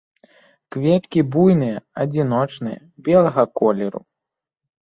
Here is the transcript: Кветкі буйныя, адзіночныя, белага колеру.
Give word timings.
Кветкі 0.75 1.19
буйныя, 1.35 1.77
адзіночныя, 2.05 2.79
белага 3.09 3.43
колеру. 3.63 4.01